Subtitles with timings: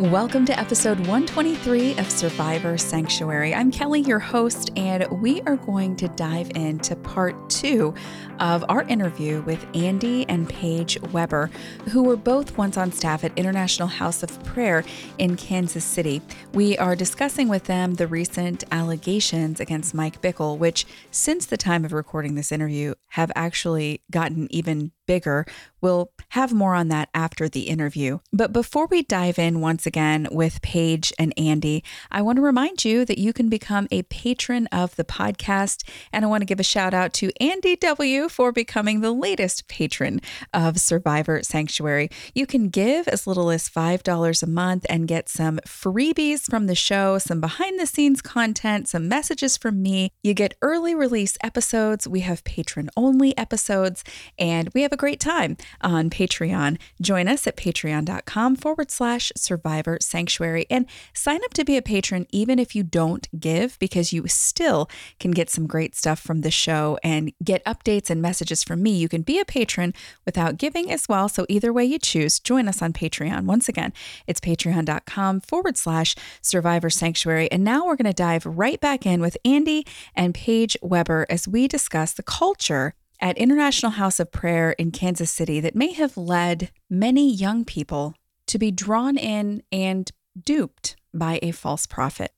[0.00, 3.54] Welcome to episode 123 of Survivor Sanctuary.
[3.54, 7.94] I'm Kelly, your host, and we are going to dive into part two
[8.40, 11.48] of our interview with Andy and Paige Weber,
[11.90, 14.82] who were both once on staff at International House of Prayer
[15.18, 16.20] in Kansas City.
[16.52, 21.84] We are discussing with them the recent allegations against Mike Bickle, which, since the time
[21.84, 25.46] of recording this interview, have actually gotten even bigger.
[25.80, 28.20] We'll have more on that after the interview.
[28.32, 32.86] But before we dive in once again with Paige and Andy, I want to remind
[32.86, 35.86] you that you can become a patron of the podcast.
[36.10, 38.30] And I want to give a shout out to Andy W.
[38.30, 40.20] for becoming the latest patron
[40.54, 42.08] of Survivor Sanctuary.
[42.34, 46.74] You can give as little as $5 a month and get some freebies from the
[46.74, 50.12] show, some behind the scenes content, some messages from me.
[50.22, 52.08] You get early release episodes.
[52.08, 54.02] We have patron only episodes,
[54.38, 56.78] and we have a great time on Patreon.
[57.02, 62.26] Join us at patreon.com forward slash survivor sanctuary and sign up to be a patron
[62.30, 64.88] even if you don't give, because you still
[65.18, 68.92] can get some great stuff from the show and get updates and messages from me.
[68.92, 69.92] You can be a patron
[70.24, 71.28] without giving as well.
[71.28, 73.44] So either way you choose, join us on Patreon.
[73.44, 73.92] Once again,
[74.28, 77.50] it's patreon.com forward slash survivor sanctuary.
[77.50, 81.48] And now we're going to dive right back in with Andy and Paige Weber as
[81.48, 86.16] we discuss the culture at International House of Prayer in Kansas City that may have
[86.16, 88.14] led many young people
[88.46, 92.32] to be drawn in and duped by a false prophet.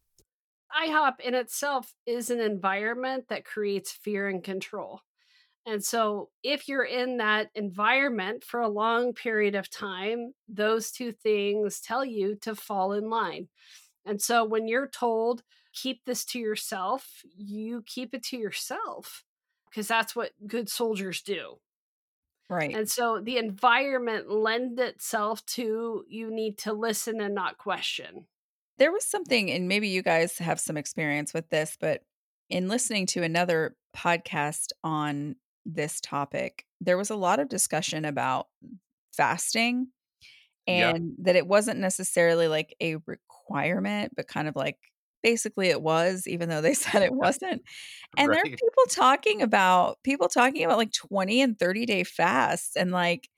[0.77, 5.01] IHOP in itself is an environment that creates fear and control.
[5.65, 11.11] And so, if you're in that environment for a long period of time, those two
[11.11, 13.49] things tell you to fall in line.
[14.05, 19.25] And so, when you're told, keep this to yourself, you keep it to yourself
[19.71, 21.59] because that's what good soldiers do.
[22.49, 22.75] Right.
[22.75, 28.27] And so the environment lends itself to you need to listen and not question.
[28.79, 32.03] There was something, and maybe you guys have some experience with this, but
[32.49, 38.47] in listening to another podcast on this topic, there was a lot of discussion about
[39.17, 39.89] fasting
[40.69, 44.79] and that it wasn't necessarily like a requirement, but kind of like
[45.23, 47.63] basically it was, even though they said it wasn't.
[48.17, 48.41] And right.
[48.43, 52.91] there are people talking about people talking about like 20 and 30 day fasts and
[52.91, 53.29] like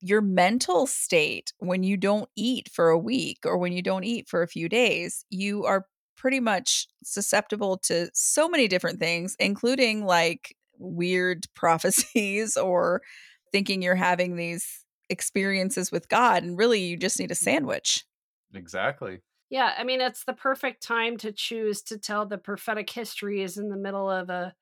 [0.00, 4.28] your mental state when you don't eat for a week or when you don't eat
[4.28, 5.86] for a few days, you are
[6.16, 13.02] pretty much susceptible to so many different things, including like weird prophecies or
[13.52, 16.42] thinking you're having these experiences with God.
[16.42, 17.44] And really, you just need a mm-hmm.
[17.44, 18.04] sandwich.
[18.54, 19.20] Exactly.
[19.54, 23.56] Yeah, I mean, it's the perfect time to choose to tell the prophetic history is
[23.56, 24.52] in the middle of a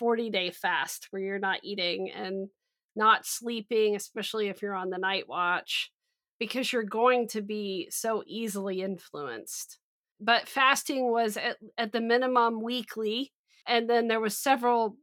[0.00, 2.48] 40 day fast where you're not eating and
[2.96, 5.92] not sleeping, especially if you're on the night watch,
[6.40, 9.78] because you're going to be so easily influenced.
[10.20, 13.32] But fasting was at, at the minimum weekly.
[13.68, 14.96] And then there was several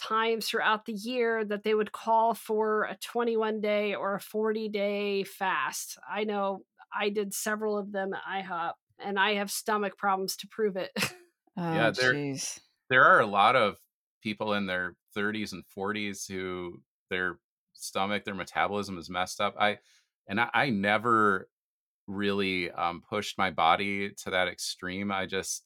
[0.00, 4.70] times throughout the year that they would call for a 21 day or a 40
[4.70, 5.98] day fast.
[6.10, 10.48] I know I did several of them at IHOP and I have stomach problems to
[10.48, 10.90] prove it.
[10.96, 12.60] oh, yeah, there geez.
[12.90, 13.76] there are a lot of
[14.22, 17.38] people in their 30s and 40s who their
[17.74, 19.54] stomach, their metabolism is messed up.
[19.58, 19.78] I
[20.26, 21.48] and I, I never
[22.06, 25.10] really um, pushed my body to that extreme.
[25.10, 25.64] I just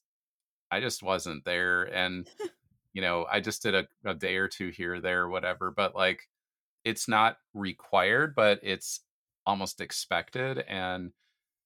[0.71, 2.29] I just wasn't there, and
[2.93, 5.71] you know I just did a, a day or two here, there, whatever.
[5.71, 6.23] But like,
[6.85, 9.01] it's not required, but it's
[9.47, 11.13] almost expected, and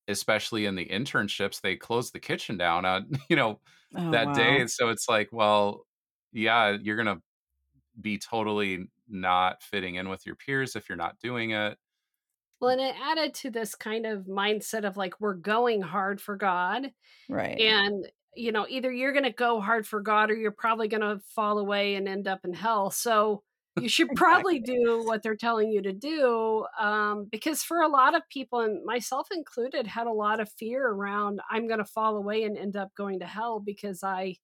[0.09, 3.61] especially in the internships, they close the kitchen down on, you know,
[3.97, 4.33] oh, that wow.
[4.35, 4.67] day.
[4.67, 5.87] So it's like, well,
[6.33, 7.23] yeah, you're going to
[8.01, 11.77] be totally not fitting in with your peers if you're not doing it.
[12.61, 16.37] Well, and it added to this kind of mindset of like, we're going hard for
[16.37, 16.93] God.
[17.29, 17.61] Right.
[17.61, 21.01] And, you know, either you're going to go hard for God or you're probably going
[21.01, 22.91] to fall away and end up in hell.
[22.91, 23.43] So
[23.81, 28.15] you should probably do what they're telling you to do um, because for a lot
[28.15, 32.17] of people and myself included had a lot of fear around i'm going to fall
[32.17, 34.35] away and end up going to hell because i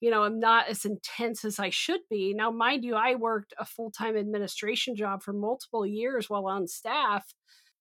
[0.00, 2.34] you know i'm not as intense as i should be.
[2.34, 7.24] Now mind you i worked a full-time administration job for multiple years while on staff.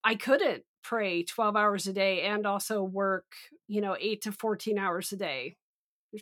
[0.04, 3.25] I couldn't pray 12 hours a day and also work
[3.68, 5.56] you know 8 to 14 hours a day.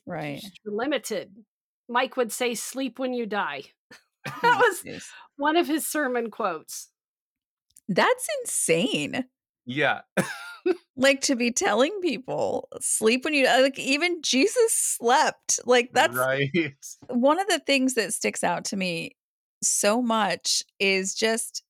[0.07, 0.41] Right.
[0.65, 1.35] limited.
[1.87, 3.63] Mike would say sleep when you die
[4.41, 5.09] that was yes.
[5.37, 6.89] one of his sermon quotes.
[7.87, 9.25] That's insane.
[9.65, 10.01] Yeah.
[10.95, 15.59] like to be telling people sleep when you like even Jesus slept.
[15.65, 16.49] Like that's right.
[17.09, 19.15] One of the things that sticks out to me
[19.61, 21.63] so much is just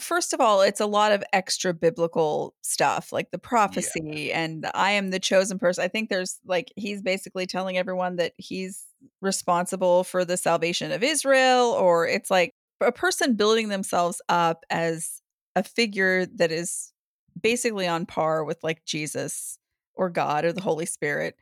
[0.00, 4.42] first of all, it's a lot of extra biblical stuff, like the prophecy yeah.
[4.42, 5.84] and I am the chosen person.
[5.84, 8.84] I think there's like he's basically telling everyone that he's
[9.20, 15.20] responsible for the salvation of Israel, or it's like a person building themselves up as
[15.56, 16.92] a figure that is
[17.40, 19.58] basically on par with like Jesus
[19.94, 20.68] or God or the mm-hmm.
[20.68, 21.36] Holy Spirit.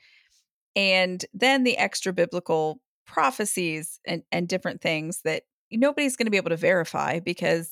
[0.74, 6.36] And then the extra biblical prophecies and, and different things that nobody's going to be
[6.36, 7.70] able to verify because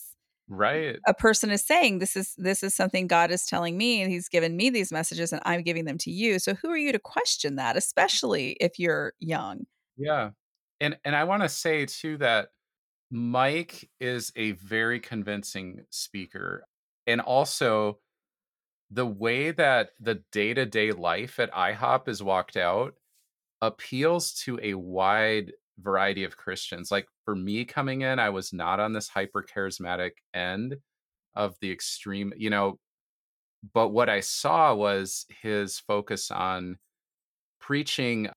[0.48, 0.98] right.
[1.06, 4.28] a person is saying this is this is something god is telling me and he's
[4.28, 6.38] given me these messages and i'm giving them to you.
[6.38, 9.66] So who are you to question that especially if you're young
[10.00, 10.30] yeah
[10.80, 12.48] and and i want to say too that
[13.10, 16.64] mike is a very convincing speaker
[17.06, 17.98] and also
[18.90, 22.94] the way that the day-to-day life at ihop is walked out
[23.62, 26.90] appeals to a wide variety of Christians.
[26.90, 30.76] Like for me coming in, I was not on this hyper charismatic end
[31.34, 32.78] of the extreme, you know,
[33.74, 36.78] but what I saw was his focus on
[37.60, 38.28] preaching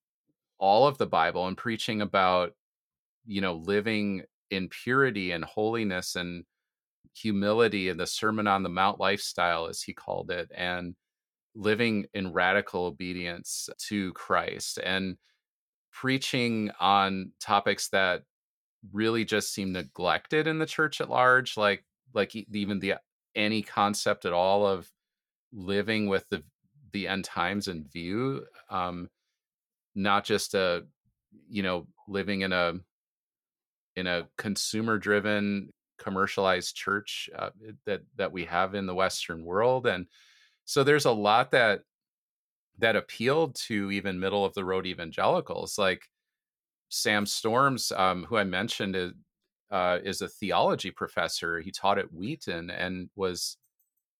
[0.59, 2.53] all of the Bible and preaching about,
[3.25, 6.45] you know, living in purity and holiness and
[7.15, 10.95] humility and the Sermon on the Mount lifestyle, as he called it, and
[11.55, 14.79] living in radical obedience to Christ.
[14.83, 15.17] And
[15.91, 18.23] preaching on topics that
[18.91, 22.95] really just seem neglected in the church at large like like even the
[23.35, 24.91] any concept at all of
[25.53, 26.44] living with the
[26.91, 29.09] the end times in view um
[29.95, 30.83] not just a
[31.49, 32.73] you know living in a
[33.95, 37.49] in a consumer driven commercialized church uh,
[37.85, 40.07] that that we have in the western world and
[40.65, 41.81] so there's a lot that
[42.79, 46.03] that appealed to even middle of the road evangelicals like
[46.89, 49.11] sam storms um, who i mentioned is,
[49.73, 51.59] uh, is a theology professor.
[51.59, 53.57] He taught at wheaton and was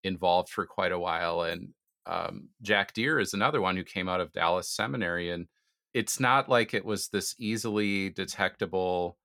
[0.03, 1.69] involved for quite a while and
[2.05, 5.47] um, jack deere is another one who came out of dallas seminary and
[5.94, 9.18] it's not like it was this easily detectable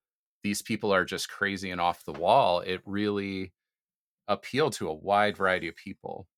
[0.42, 3.52] these people are just crazy and off the wall it really
[4.28, 6.28] appealed to a wide variety of people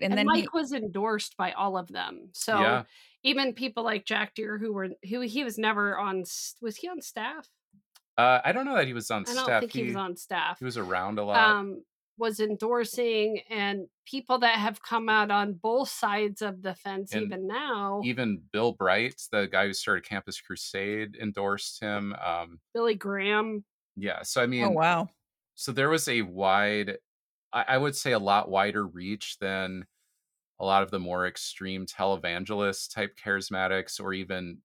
[0.00, 2.30] and, and then Mike he, was endorsed by all of them.
[2.32, 2.82] So yeah.
[3.22, 6.24] even people like Jack Deere, who were who he was never on.
[6.60, 7.48] Was he on staff?
[8.16, 9.46] Uh, I don't know that he was on I staff.
[9.46, 10.58] I don't think he, he, was on staff.
[10.58, 11.36] He was around a lot.
[11.36, 11.82] Um,
[12.16, 17.24] was endorsing and people that have come out on both sides of the fence and
[17.24, 18.00] even now.
[18.04, 22.14] Even Bill Bright, the guy who started Campus Crusade, endorsed him.
[22.24, 23.64] Um, Billy Graham.
[23.96, 24.22] Yeah.
[24.22, 25.08] So I oh, mean, oh wow.
[25.56, 26.98] So there was a wide
[27.54, 29.86] I, I would say a lot wider reach than
[30.60, 34.58] a lot of the more extreme televangelist type charismatics or even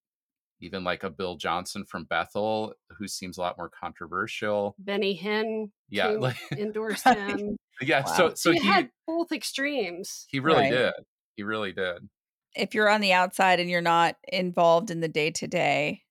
[0.62, 4.76] even like a Bill Johnson from Bethel, who seems a lot more controversial.
[4.80, 7.58] Benny Hinn, yeah, like, endorsed him.
[7.82, 8.14] yeah, wow.
[8.14, 10.26] so so he, he, had both extremes.
[10.30, 10.72] He really right.
[10.72, 10.94] did.
[11.36, 12.10] He really did.
[12.56, 16.02] If you're on the outside and you're not involved in the day to day,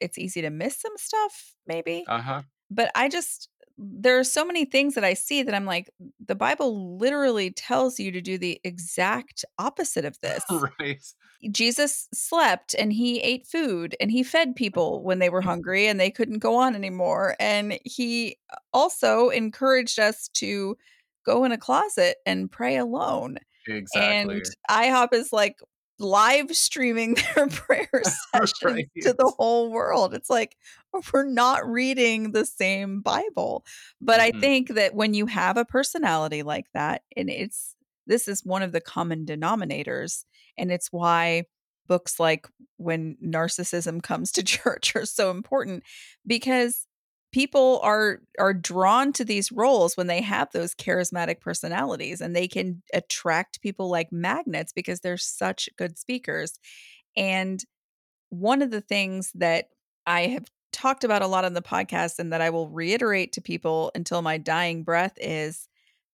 [0.00, 2.04] it's easy to miss some stuff, maybe.
[2.08, 2.42] Uh huh.
[2.70, 3.48] But I just
[3.78, 5.90] there are so many things that I see that I'm like,
[6.24, 10.42] the Bible literally tells you to do the exact opposite of this.
[10.50, 11.02] right.
[11.50, 15.98] Jesus slept and he ate food and he fed people when they were hungry and
[15.98, 17.36] they couldn't go on anymore.
[17.40, 20.76] And he uh, also encouraged us to
[21.24, 23.38] go in a closet and pray alone.
[23.66, 24.34] Exactly.
[24.36, 25.58] And IHOP is like,
[26.02, 28.88] live streaming their prayer sessions right.
[29.02, 30.14] to the whole world.
[30.14, 30.56] It's like
[31.12, 33.64] we're not reading the same Bible.
[34.00, 34.36] But mm-hmm.
[34.36, 37.74] I think that when you have a personality like that, and it's
[38.06, 40.24] this is one of the common denominators,
[40.58, 41.44] and it's why
[41.86, 45.82] books like When Narcissism Comes to Church are so important
[46.26, 46.86] because
[47.32, 52.46] people are are drawn to these roles when they have those charismatic personalities and they
[52.46, 56.58] can attract people like magnets because they're such good speakers.
[57.16, 57.62] And
[58.30, 59.66] one of the things that
[60.06, 63.40] i have talked about a lot on the podcast and that I will reiterate to
[63.40, 65.68] people until my dying breath is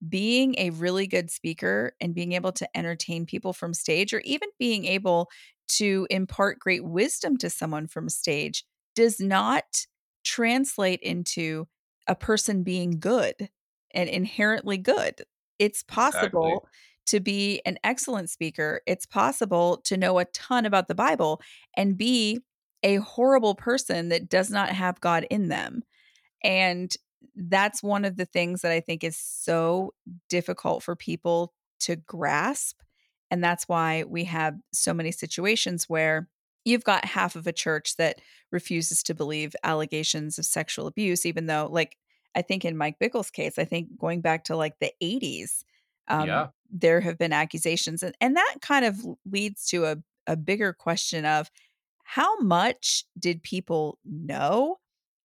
[0.06, 4.48] being a really good speaker and being able to entertain people from stage or even
[4.58, 5.28] being able
[5.68, 9.86] to impart great wisdom to someone from stage does not
[10.28, 11.66] translate into
[12.06, 13.48] a person being good
[13.92, 15.22] and inherently good.
[15.58, 16.70] It's possible exactly.
[17.06, 18.82] to be an excellent speaker.
[18.86, 21.40] It's possible to know a ton about the Bible
[21.76, 22.40] and be
[22.82, 25.82] a horrible person that does not have God in them.
[26.44, 26.94] And
[27.34, 29.94] that's one of the things that I think is so
[30.28, 32.80] difficult for people to grasp.
[33.30, 36.28] And that's why we have so many situations where
[36.68, 38.20] you've got half of a church that
[38.52, 41.96] refuses to believe allegations of sexual abuse, even though, like,
[42.34, 45.64] I think in Mike Bickle's case, I think going back to like the 80s,
[46.08, 46.46] um, yeah.
[46.70, 48.02] there have been accusations.
[48.02, 49.96] And, and that kind of leads to a,
[50.26, 51.50] a bigger question of
[52.04, 54.78] how much did people know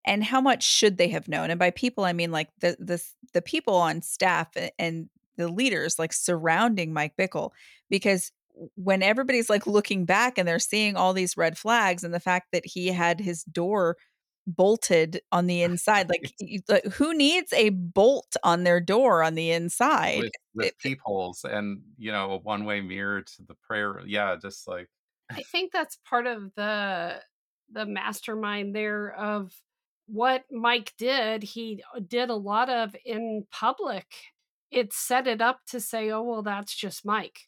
[0.05, 3.01] and how much should they have known and by people i mean like the the
[3.31, 7.51] the people on staff and the leaders like surrounding mike bickle
[7.89, 8.33] because
[8.75, 12.47] when everybody's like looking back and they're seeing all these red flags and the fact
[12.51, 13.97] that he had his door
[14.45, 16.33] bolted on the inside like,
[16.67, 21.81] like who needs a bolt on their door on the inside with, with peepholes and
[21.97, 24.89] you know a one-way mirror to the prayer yeah just like
[25.31, 27.15] i think that's part of the
[27.71, 29.53] the mastermind there of
[30.07, 34.07] what Mike did, he uh, did a lot of in public.
[34.71, 37.41] It set it up to say, oh, well, that's just Mike.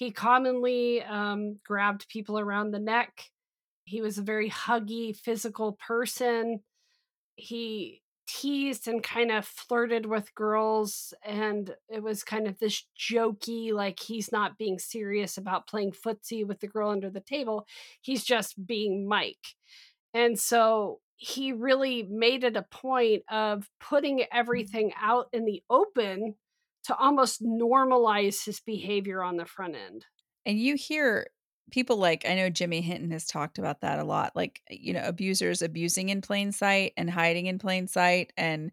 [0.00, 3.24] He commonly um, grabbed people around the neck.
[3.84, 6.60] He was a very huggy, physical person.
[7.36, 13.74] He teased and kind of flirted with girls, and it was kind of this jokey,
[13.74, 17.66] like he's not being serious about playing footsie with the girl under the table.
[18.00, 19.54] He's just being Mike.
[20.14, 24.26] And so he really made it a point of putting mm.
[24.32, 26.36] everything out in the open
[26.84, 30.06] to almost normalize his behavior on the front end.
[30.46, 31.26] And you hear
[31.70, 35.02] people like I know Jimmy Hinton has talked about that a lot like you know
[35.04, 38.72] abusers abusing in plain sight and hiding in plain sight and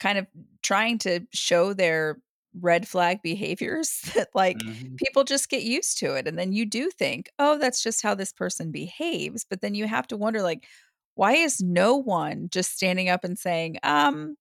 [0.00, 0.26] kind of
[0.60, 2.18] trying to show their
[2.60, 4.96] red flag behaviors that like mm-hmm.
[4.96, 8.12] people just get used to it and then you do think oh that's just how
[8.14, 10.66] this person behaves but then you have to wonder like
[11.14, 14.36] why is no one just standing up and saying, um,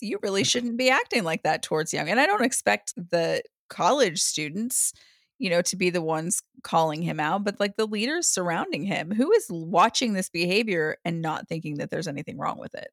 [0.00, 0.46] you really mm.
[0.46, 2.08] shouldn't be acting like that towards young?
[2.08, 4.92] And I don't expect the college students,
[5.38, 9.10] you know, to be the ones calling him out, but like the leaders surrounding him,
[9.10, 12.88] who is watching this behavior and not thinking that there's anything wrong with it.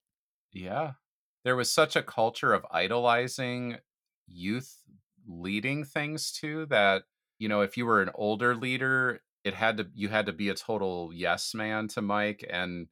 [0.51, 0.93] Yeah.
[1.43, 3.77] There was such a culture of idolizing
[4.27, 4.77] youth
[5.27, 7.03] leading things too that,
[7.39, 10.49] you know, if you were an older leader, it had to you had to be
[10.49, 12.87] a total yes man to Mike and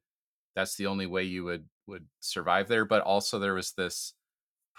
[0.54, 4.14] that's the only way you would would survive there but also there was this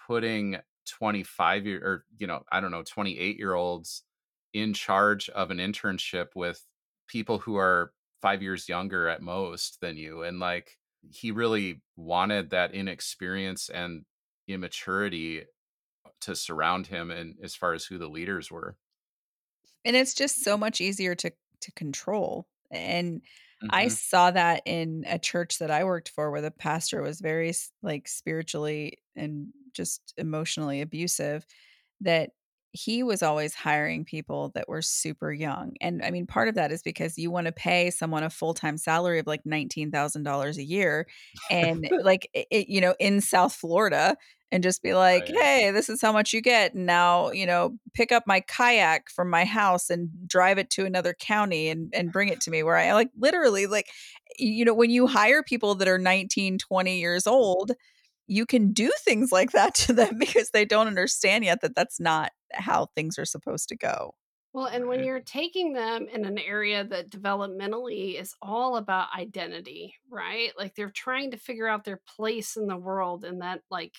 [0.07, 0.57] putting
[0.87, 4.03] 25 year or you know i don't know 28 year olds
[4.53, 6.65] in charge of an internship with
[7.07, 10.77] people who are 5 years younger at most than you and like
[11.11, 14.05] he really wanted that inexperience and
[14.47, 15.43] immaturity
[16.21, 18.77] to surround him and as far as who the leaders were.
[19.85, 21.31] And it's just so much easier to
[21.61, 23.21] to control and
[23.63, 23.75] Mm-hmm.
[23.75, 27.53] I saw that in a church that I worked for where the pastor was very
[27.81, 31.45] like spiritually and just emotionally abusive
[32.01, 32.31] that
[32.73, 35.73] he was always hiring people that were super young.
[35.79, 38.55] And I mean, part of that is because you want to pay someone a full
[38.55, 41.07] time salary of like $19,000 a year.
[41.51, 44.17] And like, it, you know, in South Florida,
[44.53, 45.35] and just be like, right.
[45.35, 46.75] hey, this is how much you get.
[46.75, 50.85] And now, you know, pick up my kayak from my house and drive it to
[50.85, 53.87] another county and, and bring it to me where I like literally like,
[54.37, 57.71] you know, when you hire people that are 19, 20 years old,
[58.27, 61.99] you can do things like that to them because they don't understand yet that that's
[61.99, 64.13] not how things are supposed to go.
[64.53, 69.95] Well, and when you're taking them in an area that developmentally is all about identity,
[70.11, 70.51] right?
[70.55, 73.95] Like they're trying to figure out their place in the world and that like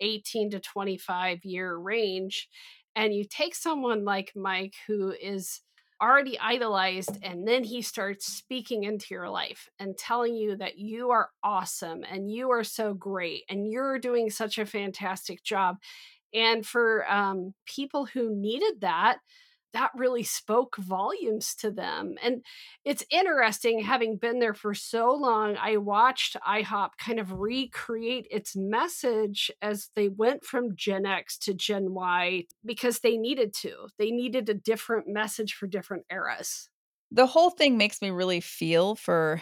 [0.00, 2.48] 18 to 25 year range.
[2.96, 5.60] And you take someone like Mike who is
[6.02, 11.10] already idolized and then he starts speaking into your life and telling you that you
[11.10, 15.76] are awesome and you are so great and you're doing such a fantastic job
[16.32, 19.18] and for um, people who needed that
[19.72, 22.16] that really spoke volumes to them.
[22.22, 22.44] And
[22.84, 28.56] it's interesting, having been there for so long, I watched IHOP kind of recreate its
[28.56, 33.88] message as they went from Gen X to Gen Y because they needed to.
[33.98, 36.68] They needed a different message for different eras.
[37.12, 39.40] The whole thing makes me really feel for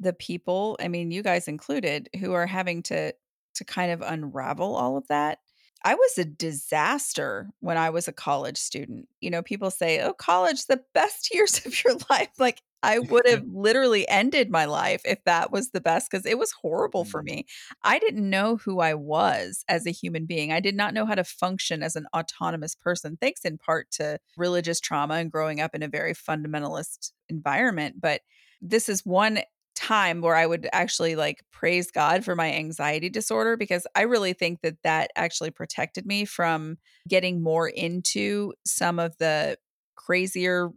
[0.00, 3.12] the people, I mean, you guys included, who are having to
[3.54, 5.38] to kind of unravel all of that.
[5.84, 9.08] I was a disaster when I was a college student.
[9.20, 13.26] You know, people say, "Oh, college the best years of your life." Like I would
[13.28, 17.22] have literally ended my life if that was the best cuz it was horrible for
[17.22, 17.24] Mm.
[17.24, 17.44] me.
[17.82, 20.52] I didn't know who I was as a human being.
[20.52, 24.18] I did not know how to function as an autonomous person, thanks in part to
[24.36, 28.22] religious trauma and growing up in a very fundamentalist environment, but
[28.60, 29.40] this is one
[29.74, 34.32] time where I would actually like praise God for my anxiety disorder because I really
[34.32, 39.56] think that that actually protected me from getting more into some of the
[39.96, 40.70] crazier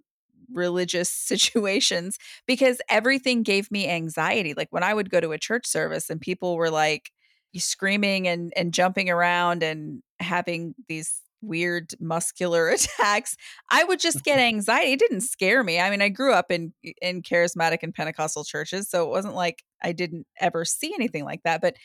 [0.54, 4.54] religious situations because everything gave me anxiety.
[4.56, 7.12] Like when I would go to a church service and people were like
[7.56, 12.70] screaming and and jumping around and having these weird muscular
[13.00, 13.36] attacks,
[13.70, 14.94] I would just get anxiety.
[14.94, 15.80] It didn't scare me.
[15.80, 19.64] I mean, I grew up in in charismatic and Pentecostal churches, so it wasn't like
[19.84, 21.76] I didn't ever see anything like that, but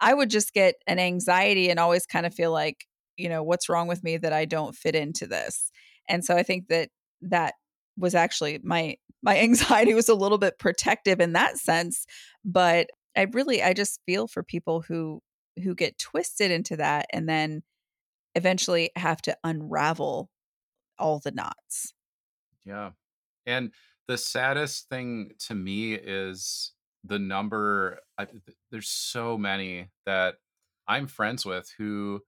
[0.00, 3.68] I would just get an anxiety and always kind of feel like, you know, what's
[3.68, 5.70] wrong with me that I don't fit into this.
[6.08, 6.90] And so I think that
[7.22, 7.54] that
[7.96, 12.06] was actually my my anxiety was a little bit protective in that sense,
[12.44, 15.22] but I really I just feel for people who
[15.62, 17.62] who get twisted into that and then
[18.36, 20.30] eventually have to unravel
[20.98, 21.94] all the knots.
[22.64, 22.90] Yeah.
[23.46, 23.72] And
[24.06, 28.26] the saddest thing to me is the number I,
[28.70, 30.36] there's so many that
[30.86, 32.20] I'm friends with who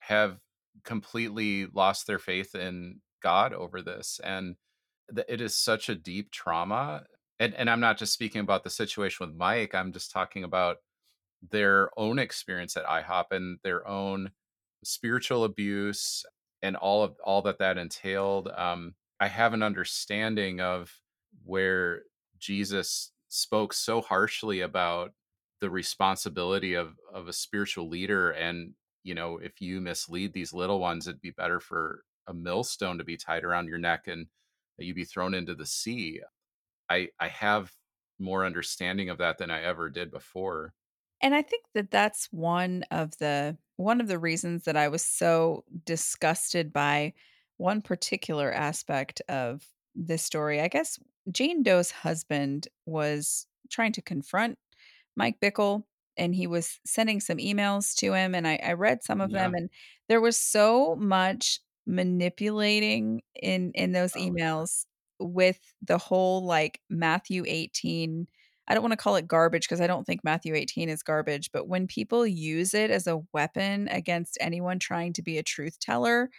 [0.00, 0.38] have
[0.84, 4.56] completely lost their faith in God over this and
[5.14, 7.04] th- it is such a deep trauma
[7.40, 10.76] and and I'm not just speaking about the situation with Mike I'm just talking about
[11.50, 14.30] their own experience at IHOP and their own
[14.84, 16.24] spiritual abuse
[16.62, 21.00] and all of all that that entailed um i have an understanding of
[21.44, 22.02] where
[22.38, 25.12] jesus spoke so harshly about
[25.60, 30.78] the responsibility of of a spiritual leader and you know if you mislead these little
[30.80, 34.28] ones it'd be better for a millstone to be tied around your neck and
[34.76, 36.20] that you be thrown into the sea.
[36.88, 37.72] I i have
[38.18, 40.74] more understanding of that than i ever did before.
[41.20, 45.02] And I think that that's one of the one of the reasons that I was
[45.02, 47.14] so disgusted by
[47.58, 49.64] one particular aspect of
[49.94, 50.60] this story.
[50.60, 50.98] I guess
[51.30, 54.58] Jane Doe's husband was trying to confront
[55.16, 55.84] Mike Bickle
[56.16, 59.54] and he was sending some emails to him and I, I read some of them
[59.54, 59.70] and
[60.08, 64.86] there was so much manipulating in in those oh emails
[65.20, 68.26] with the whole like Matthew 18
[68.68, 71.50] I don't want to call it garbage because I don't think Matthew 18 is garbage,
[71.52, 75.80] but when people use it as a weapon against anyone trying to be a truth
[75.80, 76.30] teller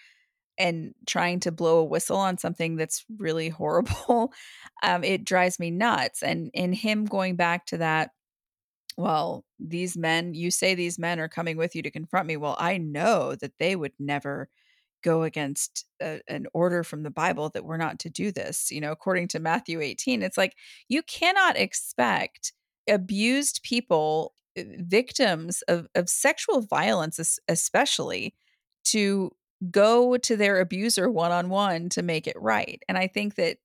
[0.58, 4.32] and trying to blow a whistle on something that's really horrible,
[4.84, 6.24] um, it drives me nuts.
[6.24, 8.12] And in him going back to that,
[8.98, 12.38] well, these men, you say these men are coming with you to confront me.
[12.38, 14.50] Well, I know that they would never
[15.04, 18.72] go against a, an order from the Bible that we're not to do this.
[18.72, 20.54] You know, according to Matthew 18, it's like
[20.88, 22.54] you cannot expect
[22.90, 28.36] abused people, uh, victims of, of sexual violence, especially,
[28.86, 29.32] to
[29.72, 32.82] go to their abuser one on one to make it right.
[32.88, 33.58] And I think that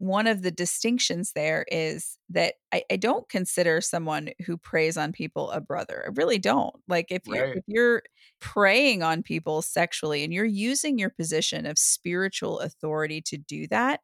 [0.00, 5.12] one of the distinctions there is that I, I don't consider someone who preys on
[5.12, 6.02] people a brother.
[6.06, 6.74] I really don't.
[6.88, 8.02] Like if you're if you're
[8.40, 14.00] preying on people sexually and you're using your position of spiritual authority to do that,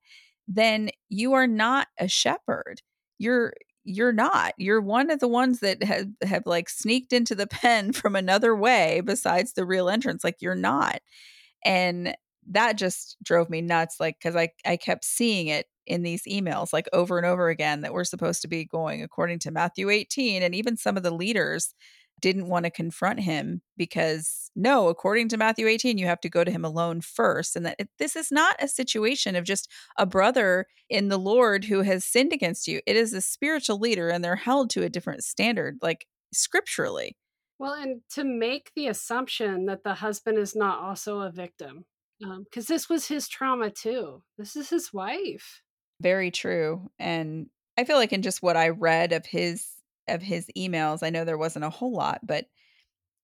[0.46, 2.82] then you are not a shepherd.
[3.16, 4.52] You're you're not.
[4.58, 8.54] You're one of the ones that have have like sneaked into the pen from another
[8.54, 10.22] way besides the real entrance.
[10.22, 11.00] Like you're not.
[11.64, 12.14] And
[12.50, 16.72] that just drove me nuts like cuz I I kept seeing it in these emails
[16.72, 20.42] like over and over again that we're supposed to be going according to Matthew 18
[20.42, 21.74] and even some of the leaders
[22.22, 26.44] didn't want to confront him because no according to Matthew 18 you have to go
[26.44, 30.06] to him alone first and that it, this is not a situation of just a
[30.06, 34.24] brother in the Lord who has sinned against you it is a spiritual leader and
[34.24, 37.16] they're held to a different standard like scripturally
[37.58, 41.86] Well, and to make the assumption that the husband is not also a victim,
[42.24, 44.22] um, because this was his trauma too.
[44.38, 45.62] This is his wife.
[46.00, 46.90] Very true.
[46.98, 49.68] And I feel like in just what I read of his
[50.08, 52.46] of his emails, I know there wasn't a whole lot, but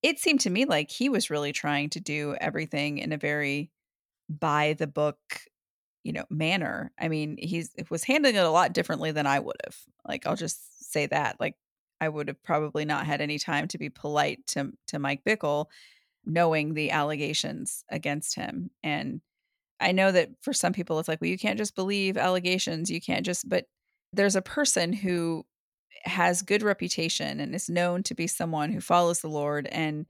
[0.03, 3.71] it seemed to me like he was really trying to do everything in a very
[4.31, 5.19] by the book,
[6.05, 6.93] you know, manner.
[7.01, 9.79] I mean, he's was handling it a lot differently than I would have.
[10.07, 11.39] Like I'll just say that.
[11.41, 11.57] Like
[12.01, 15.67] I would have probably not had any time to be polite to to Mike Bickle
[16.27, 18.71] knowing the allegations against him.
[18.83, 19.21] And
[19.83, 22.91] I know that for some people it's like, well, you can't just believe allegations.
[22.91, 23.67] You can't just, but
[24.13, 25.45] there's a person who
[26.05, 30.07] has good reputation and is known to be someone who follows the Lord and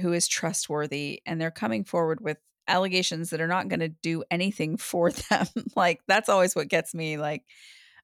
[0.00, 4.24] who is trustworthy and they're coming forward with allegations that are not going to do
[4.30, 5.46] anything for them.
[5.74, 7.42] like that's always what gets me like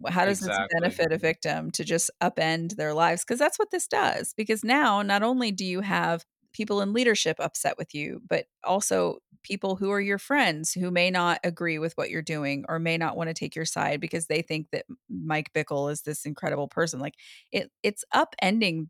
[0.08, 0.64] how does exactly.
[0.64, 4.64] this benefit a victim to just upend their lives because that's what this does because
[4.64, 9.76] now not only do you have people in leadership upset with you but also people
[9.76, 13.16] who are your friends who may not agree with what you're doing or may not
[13.16, 17.00] want to take your side because they think that Mike Bickle is this incredible person
[17.00, 17.14] like
[17.50, 18.86] it it's upending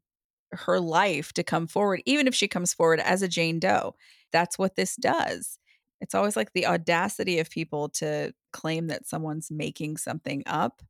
[0.53, 3.94] her life to come forward, even if she comes forward as a Jane Doe.
[4.33, 5.59] That's what this does.
[6.01, 10.83] It's always like the audacity of people to claim that someone's making something up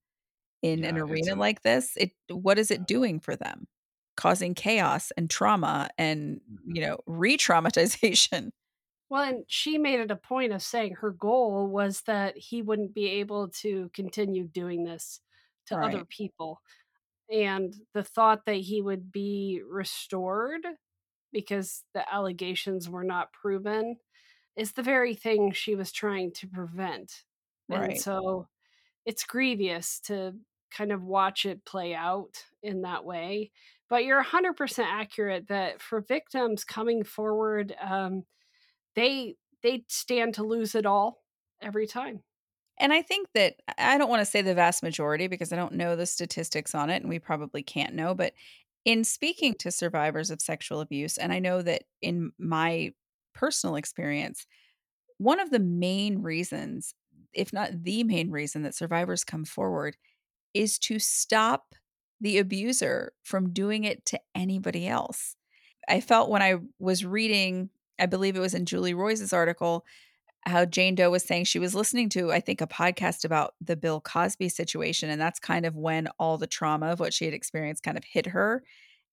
[0.62, 1.92] in yeah, an arena like this.
[1.96, 3.66] It what is it doing for them?
[4.16, 6.76] Causing chaos and trauma and, mm-hmm.
[6.76, 8.50] you know, re-traumatization.
[9.10, 12.94] Well, and she made it a point of saying her goal was that he wouldn't
[12.94, 15.20] be able to continue doing this
[15.66, 15.94] to right.
[15.94, 16.62] other people
[17.32, 20.66] and the thought that he would be restored
[21.32, 23.96] because the allegations were not proven
[24.54, 27.22] is the very thing she was trying to prevent.
[27.70, 27.92] Right.
[27.92, 28.48] And so
[29.06, 30.34] it's grievous to
[30.70, 33.50] kind of watch it play out in that way.
[33.92, 38.22] But you're 100% accurate that for victims coming forward, um,
[38.96, 41.22] they they stand to lose it all
[41.60, 42.20] every time.
[42.80, 45.74] And I think that I don't want to say the vast majority because I don't
[45.74, 48.32] know the statistics on it and we probably can't know, but
[48.86, 52.94] in speaking to survivors of sexual abuse, and I know that in my
[53.34, 54.46] personal experience,
[55.18, 56.94] one of the main reasons,
[57.34, 59.98] if not the main reason, that survivors come forward
[60.54, 61.74] is to stop
[62.22, 65.36] the abuser from doing it to anybody else.
[65.88, 69.84] I felt when I was reading, I believe it was in Julie Roys' article,
[70.46, 73.76] how Jane Doe was saying she was listening to, I think, a podcast about the
[73.76, 75.10] Bill Cosby situation.
[75.10, 78.04] And that's kind of when all the trauma of what she had experienced kind of
[78.04, 78.62] hit her.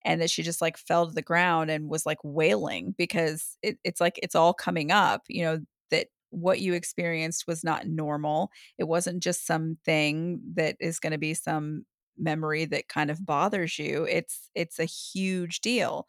[0.04, 3.76] And that she just like fell to the ground and was like wailing because it,
[3.84, 5.58] it's like it's all coming up, you know,
[5.90, 8.50] that what you experienced was not normal.
[8.78, 11.84] It wasn't just something that is going to be some
[12.20, 14.04] memory that kind of bothers you.
[14.04, 16.06] It's it's a huge deal.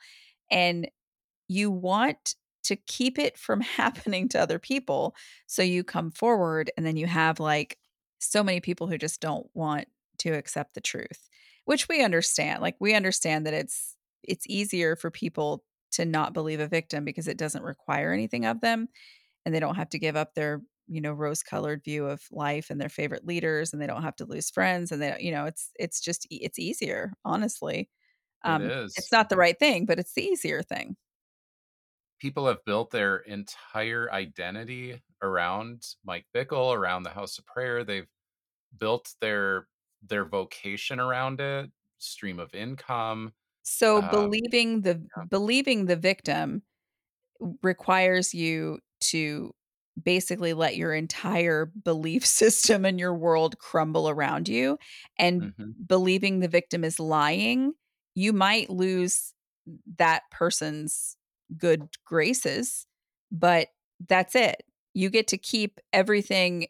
[0.49, 0.89] And
[1.47, 5.15] you want to keep it from happening to other people.
[5.47, 7.77] So you come forward and then you have like
[8.19, 9.87] so many people who just don't want
[10.19, 11.29] to accept the truth,
[11.65, 12.61] which we understand.
[12.61, 17.27] Like we understand that it's it's easier for people to not believe a victim because
[17.27, 18.87] it doesn't require anything of them
[19.45, 22.69] and they don't have to give up their you know rose colored view of life
[22.69, 25.45] and their favorite leaders and they don't have to lose friends and they you know
[25.45, 27.89] it's it's just it's easier honestly
[28.43, 28.93] um it is.
[28.97, 30.95] it's not the right thing but it's the easier thing
[32.19, 37.83] people have built their entire identity around Mike Bickle, around the House of Prayer.
[37.83, 38.07] They've
[38.77, 39.67] built their
[40.07, 43.33] their vocation around it, stream of income.
[43.63, 45.23] So um, believing the yeah.
[45.29, 46.61] believing the victim
[47.63, 49.53] requires you to
[50.01, 54.77] basically let your entire belief system and your world crumble around you
[55.17, 55.71] and mm-hmm.
[55.85, 57.73] believing the victim is lying
[58.15, 59.33] you might lose
[59.97, 61.15] that person's
[61.57, 62.85] good graces,
[63.31, 63.69] but
[64.07, 64.63] that's it.
[64.93, 66.67] You get to keep everything,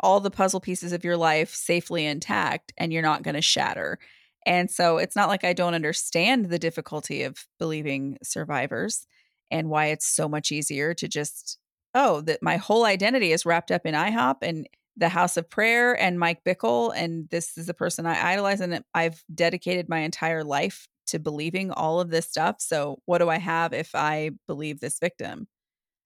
[0.00, 3.98] all the puzzle pieces of your life safely intact, and you're not going to shatter.
[4.46, 9.06] And so it's not like I don't understand the difficulty of believing survivors
[9.50, 11.58] and why it's so much easier to just,
[11.94, 16.00] oh, that my whole identity is wrapped up in IHOP and the House of Prayer
[16.00, 16.92] and Mike Bickle.
[16.94, 18.60] And this is the person I idolize.
[18.60, 22.56] And I've dedicated my entire life to believing all of this stuff.
[22.58, 25.48] So, what do I have if I believe this victim?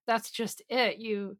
[0.06, 0.98] That's just it.
[0.98, 1.36] You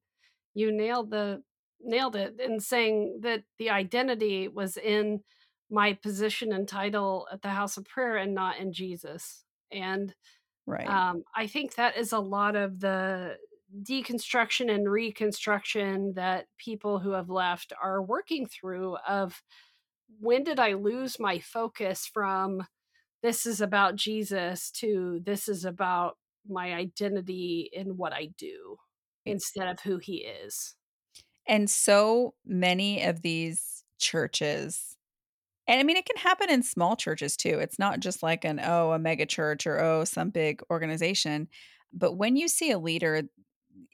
[0.55, 1.43] you nailed the
[1.81, 5.21] nailed it in saying that the identity was in
[5.71, 9.45] my position and title at the house of prayer and not in Jesus.
[9.71, 10.15] And
[10.67, 10.89] right.
[10.89, 13.37] Um, I think that is a lot of the
[13.83, 19.43] deconstruction and reconstruction that people who have left are working through of
[20.21, 22.67] when did I lose my focus from
[23.23, 26.17] this is about Jesus to this is about
[26.49, 28.77] my identity in what I do
[29.27, 30.75] instead of who he is.
[31.47, 34.97] And so many of these churches,
[35.67, 37.59] and I mean, it can happen in small churches too.
[37.59, 41.49] It's not just like an, oh, a mega church or, oh, some big organization.
[41.93, 43.23] But when you see a leader,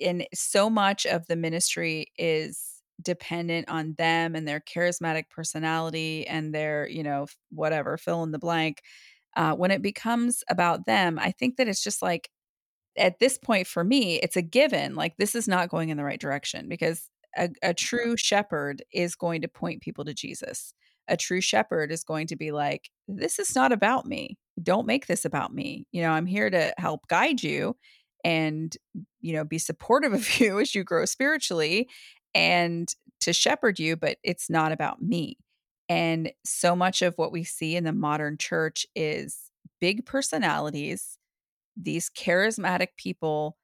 [0.00, 6.54] and so much of the ministry is dependent on them and their charismatic personality and
[6.54, 8.80] their, you know, whatever, fill in the blank
[9.36, 12.30] uh, when it becomes about them, I think that it's just like
[12.96, 14.94] at this point for me, it's a given.
[14.94, 19.16] Like this is not going in the right direction because a, a true shepherd is
[19.16, 20.72] going to point people to Jesus.
[21.08, 24.38] a true shepherd is going to be like, this is not about me.
[24.62, 25.86] Don't make this about me.
[25.92, 27.76] You know, I'm here to help guide you
[28.24, 28.76] and,
[29.20, 31.88] you know, be supportive of you as you grow spiritually
[32.34, 35.38] and to shepherd you, but it's not about me.
[35.88, 41.18] And so much of what we see in the modern church is big personalities,
[41.76, 43.56] these charismatic people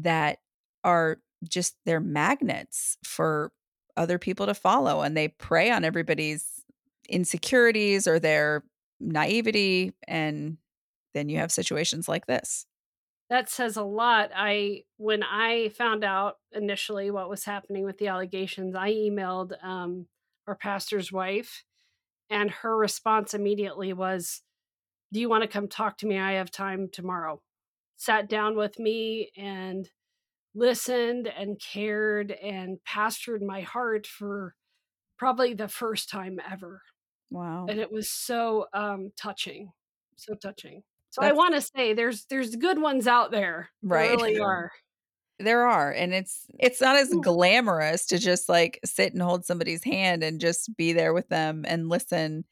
[0.00, 0.38] that
[0.84, 3.52] are just they're magnets for
[3.96, 6.64] other people to follow and they prey on everybody's
[7.08, 8.64] insecurities or their
[9.00, 10.56] naivety and
[11.14, 12.66] then you have situations like this
[13.30, 18.08] that says a lot i when i found out initially what was happening with the
[18.08, 20.06] allegations i emailed um,
[20.46, 21.64] our pastor's wife
[22.30, 24.42] and her response immediately was
[25.12, 27.40] do you want to come talk to me i have time tomorrow
[27.96, 29.90] sat down with me and
[30.54, 34.54] listened and cared and pastored my heart for
[35.18, 36.82] probably the first time ever.
[37.30, 37.66] Wow.
[37.68, 39.72] And it was so um touching.
[40.16, 40.82] So touching.
[41.10, 43.70] So That's, I want to say there's there's good ones out there.
[43.82, 44.08] Right.
[44.08, 44.70] There really are.
[45.38, 45.90] There are.
[45.90, 47.20] And it's it's not as hmm.
[47.20, 51.64] glamorous to just like sit and hold somebody's hand and just be there with them
[51.66, 52.44] and listen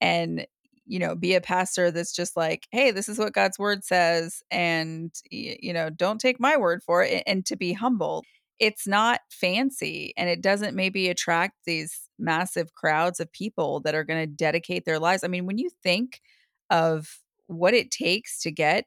[0.00, 0.46] and
[0.84, 4.42] you know, be a pastor that's just like, hey, this is what God's word says.
[4.50, 7.22] And, you know, don't take my word for it.
[7.26, 8.24] And to be humble.
[8.58, 14.04] It's not fancy and it doesn't maybe attract these massive crowds of people that are
[14.04, 15.24] going to dedicate their lives.
[15.24, 16.20] I mean, when you think
[16.70, 17.21] of
[17.54, 18.84] what it takes to get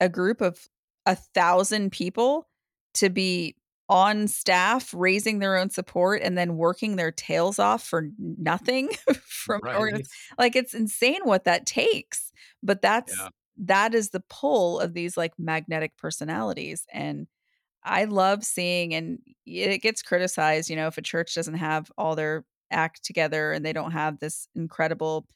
[0.00, 0.58] a group of
[1.06, 2.48] a thousand people
[2.94, 3.56] to be
[3.88, 8.88] on staff raising their own support and then working their tails off for nothing
[9.22, 10.06] from right.
[10.38, 13.28] like it's insane what that takes but that's yeah.
[13.58, 17.26] that is the pull of these like magnetic personalities and
[17.84, 22.14] i love seeing and it gets criticized you know if a church doesn't have all
[22.14, 25.26] their act together and they don't have this incredible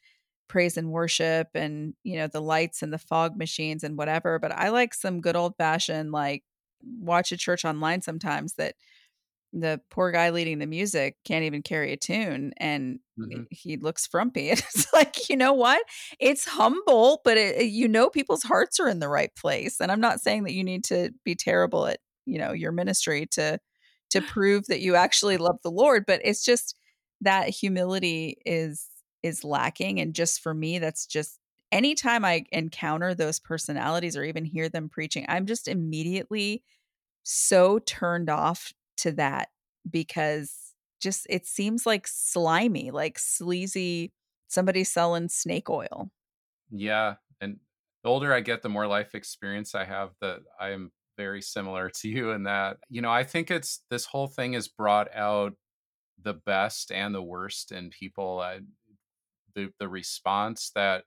[0.48, 4.52] praise and worship and you know the lights and the fog machines and whatever but
[4.52, 6.42] i like some good old fashioned like
[7.00, 8.74] watch a church online sometimes that
[9.52, 13.44] the poor guy leading the music can't even carry a tune and mm-hmm.
[13.50, 14.50] he looks frumpy.
[14.50, 15.82] It's like, you know what?
[16.20, 19.80] It's humble, but it, you know people's hearts are in the right place.
[19.80, 23.26] And I'm not saying that you need to be terrible at, you know, your ministry
[23.32, 23.58] to
[24.10, 26.76] to prove that you actually love the Lord, but it's just
[27.22, 28.86] that humility is
[29.26, 31.38] is lacking and just for me that's just
[31.72, 36.62] anytime I encounter those personalities or even hear them preaching, I'm just immediately
[37.22, 39.48] so turned off to that
[39.90, 44.12] because just it seems like slimy, like sleazy,
[44.48, 46.10] somebody selling snake oil.
[46.70, 47.16] Yeah.
[47.40, 47.58] And
[48.02, 51.90] the older I get, the more life experience I have that I am very similar
[52.00, 55.54] to you in that, you know, I think it's this whole thing has brought out
[56.22, 58.42] the best and the worst in people.
[59.56, 61.02] The the response that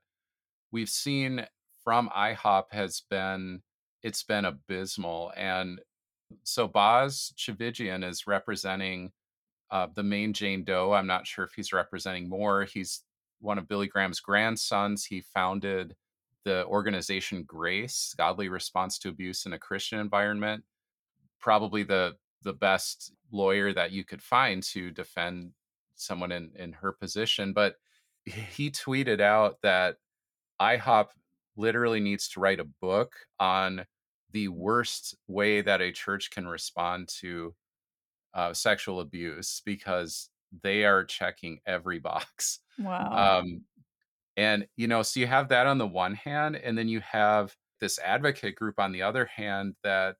[0.70, 1.46] we've seen
[1.82, 3.62] from IHOP has been
[4.02, 5.32] it's been abysmal.
[5.36, 5.80] And
[6.44, 9.12] so Boz Tchividjian is representing
[9.70, 10.92] uh, the main Jane Doe.
[10.92, 12.64] I'm not sure if he's representing more.
[12.64, 13.02] He's
[13.40, 15.04] one of Billy Graham's grandsons.
[15.04, 15.94] He founded
[16.44, 20.64] the organization Grace, Godly Response to Abuse in a Christian Environment.
[21.40, 25.52] Probably the the best lawyer that you could find to defend
[25.94, 27.52] someone in in her position.
[27.52, 27.76] But
[28.30, 29.96] he tweeted out that
[30.60, 31.06] IHOP
[31.56, 33.84] literally needs to write a book on
[34.32, 37.54] the worst way that a church can respond to
[38.34, 40.30] uh, sexual abuse because
[40.62, 42.60] they are checking every box.
[42.78, 43.40] Wow.
[43.40, 43.62] Um,
[44.36, 47.54] and, you know, so you have that on the one hand, and then you have
[47.80, 50.16] this advocate group on the other hand that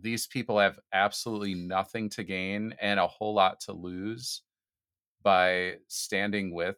[0.00, 4.42] these people have absolutely nothing to gain and a whole lot to lose
[5.22, 6.76] by standing with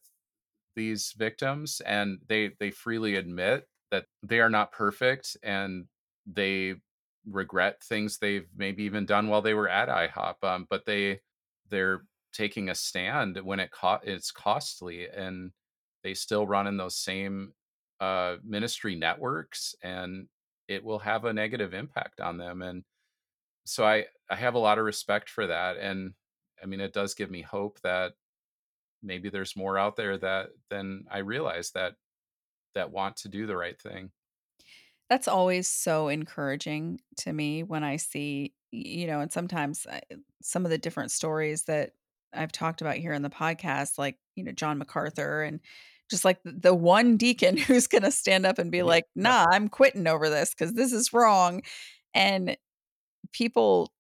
[0.77, 5.87] these victims and they they freely admit that they are not perfect and
[6.27, 6.77] they
[7.27, 11.21] regret things they've maybe even done while they were at IHOP um, but they
[11.69, 15.53] they're taking a stand when it co- it's costly and
[16.05, 17.55] they still run in those same
[18.01, 20.29] uh, ministry networks and
[20.69, 22.85] it will have a negative impact on them and
[23.65, 26.15] so I I have a lot of respect for that and
[26.63, 28.15] I mean it does give me hope that
[29.07, 31.95] maybe there's more out there that than I realize that
[32.75, 34.11] that want to do the right thing.
[35.09, 40.01] That's always so encouraging to me when I see, you know, and sometimes uh,
[40.43, 41.93] some of the different stories that
[42.35, 45.61] I've talked about here in the podcast, like, you know, John MacArthur and
[46.11, 48.89] just like the one deacon who's going to stand up and be mm-hmm.
[48.89, 51.63] like, nah, I'm quitting over this because this is wrong.
[52.13, 52.57] And
[53.33, 53.93] people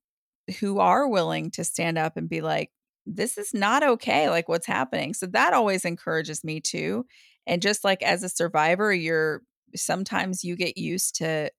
[0.61, 2.71] who are willing to stand up and be like,
[3.07, 5.15] this is not okay, like what's happening.
[5.15, 7.07] So that always encourages me too.
[7.47, 9.43] And just like as a survivor, you're
[9.75, 11.51] sometimes you get used to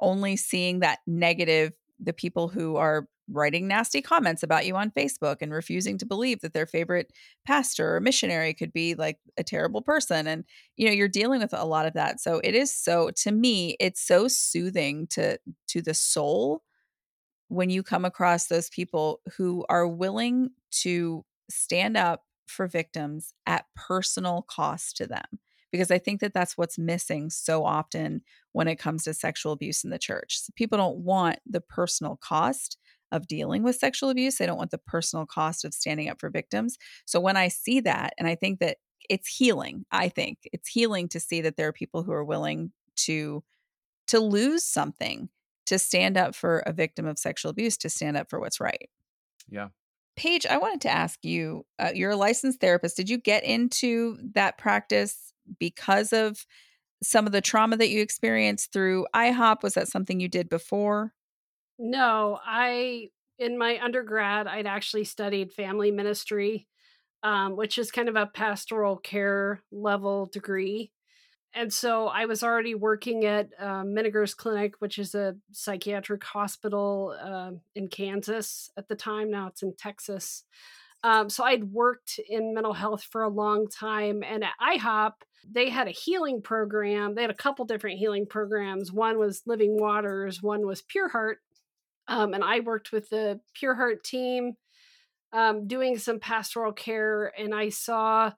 [0.00, 5.36] only seeing that negative, the people who are writing nasty comments about you on Facebook
[5.42, 7.12] and refusing to believe that their favorite
[7.46, 10.26] pastor or missionary could be like a terrible person.
[10.26, 10.44] And,
[10.76, 12.20] you know, you're dealing with a lot of that.
[12.20, 16.62] So it is so, to me, it's so soothing to, to the soul
[17.48, 23.66] when you come across those people who are willing to stand up for victims at
[23.74, 25.24] personal cost to them
[25.70, 29.84] because I think that that's what's missing so often when it comes to sexual abuse
[29.84, 30.40] in the church.
[30.40, 32.78] So people don't want the personal cost
[33.12, 34.36] of dealing with sexual abuse.
[34.36, 36.76] They don't want the personal cost of standing up for victims.
[37.06, 41.08] So when I see that, and I think that it's healing, I think it's healing
[41.08, 43.42] to see that there are people who are willing to
[44.08, 45.28] to lose something
[45.68, 48.88] to stand up for a victim of sexual abuse, to stand up for what's right.
[49.48, 49.68] Yeah.
[50.16, 52.96] Paige, I wanted to ask you, uh, you're a licensed therapist.
[52.96, 56.44] Did you get into that practice because of
[57.02, 59.62] some of the trauma that you experienced through IHOP?
[59.62, 61.12] Was that something you did before?
[61.78, 66.66] No, I in my undergrad I'd actually studied family ministry,
[67.22, 70.90] um, which is kind of a pastoral care level degree.
[71.54, 77.16] And so I was already working at uh, Menninger's Clinic, which is a psychiatric hospital
[77.20, 79.30] uh, in Kansas at the time.
[79.30, 80.44] Now it's in Texas.
[81.02, 84.22] Um, so I'd worked in mental health for a long time.
[84.22, 85.12] And at IHOP,
[85.50, 87.14] they had a healing program.
[87.14, 88.92] They had a couple different healing programs.
[88.92, 91.38] One was Living Waters, one was Pure Heart.
[92.08, 94.56] Um, and I worked with the Pure Heart team
[95.32, 98.32] um, doing some pastoral care, and I saw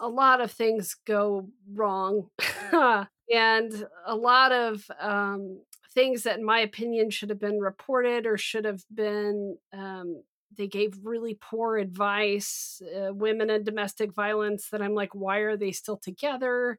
[0.00, 2.28] a lot of things go wrong
[2.72, 5.60] and a lot of um,
[5.92, 9.56] things that, in my opinion, should have been reported or should have been.
[9.72, 10.22] Um,
[10.56, 12.82] they gave really poor advice.
[12.82, 16.78] Uh, women in domestic violence that I'm like, why are they still together?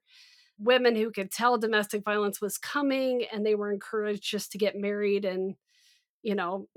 [0.57, 4.75] Women who could tell domestic violence was coming and they were encouraged just to get
[4.75, 5.55] married and
[6.23, 6.67] you know,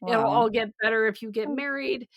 [0.00, 0.08] wow.
[0.08, 1.54] it'll all get better if you get oh.
[1.54, 2.08] married.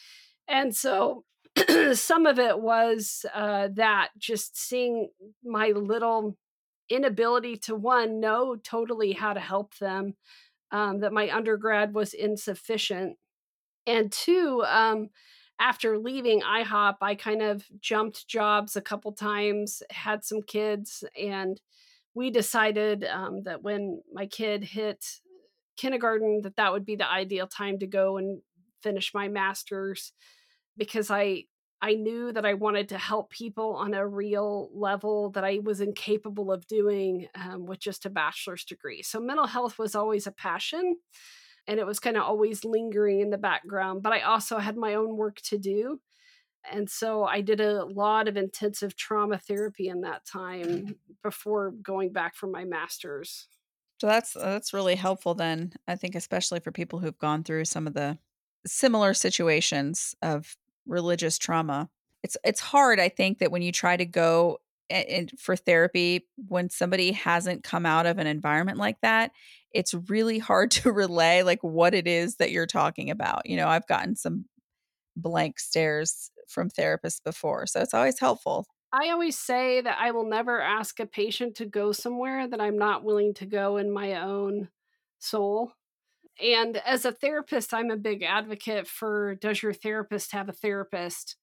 [0.47, 1.23] And so
[1.93, 5.09] some of it was uh, that just seeing
[5.43, 6.37] my little
[6.89, 10.15] inability to one know totally how to help them,
[10.71, 13.17] um, that my undergrad was insufficient,
[13.87, 15.09] and two, um,
[15.59, 21.59] after leaving IHOP, I kind of jumped jobs a couple times, had some kids, and
[22.13, 25.05] we decided um, that when my kid hit
[25.77, 28.41] kindergarten that that would be the ideal time to go and
[28.81, 30.13] finish my masters
[30.77, 31.45] because I
[31.79, 35.79] I knew that I wanted to help people on a real level that I was
[35.79, 39.03] incapable of doing um, with just a bachelor's degree.
[39.03, 40.95] So mental health was always a passion
[41.67, 44.95] and it was kind of always lingering in the background, but I also had my
[44.95, 45.99] own work to do.
[46.71, 52.11] And so I did a lot of intensive trauma therapy in that time before going
[52.11, 53.47] back for my master's.
[54.01, 55.73] So that's that's really helpful then.
[55.87, 58.17] I think especially for people who've gone through some of the
[58.65, 60.55] similar situations of
[60.87, 61.89] religious trauma.
[62.23, 66.69] It's it's hard I think that when you try to go in, for therapy when
[66.69, 69.31] somebody hasn't come out of an environment like that,
[69.71, 73.47] it's really hard to relay like what it is that you're talking about.
[73.47, 74.45] You know, I've gotten some
[75.15, 77.67] blank stares from therapists before.
[77.67, 81.65] So it's always helpful I always say that I will never ask a patient to
[81.65, 84.69] go somewhere that I'm not willing to go in my own
[85.19, 85.73] soul.
[86.41, 91.35] And as a therapist, I'm a big advocate for does your therapist have a therapist?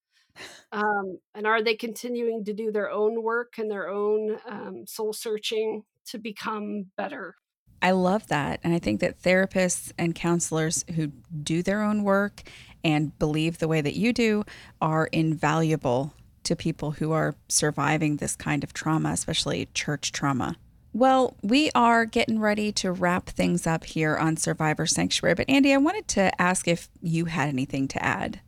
[0.73, 5.13] Um, and are they continuing to do their own work and their own um, soul
[5.13, 7.37] searching to become better?
[7.83, 8.61] I love that.
[8.65, 11.09] And I think that therapists and counselors who
[11.43, 12.43] do their own work
[12.83, 14.45] and believe the way that you do
[14.81, 20.57] are invaluable to people who are surviving this kind of trauma, especially church trauma.
[20.95, 25.35] Well, we are getting ready to wrap things up here on Survivor Sanctuary.
[25.35, 28.41] But Andy, I wanted to ask if you had anything to add.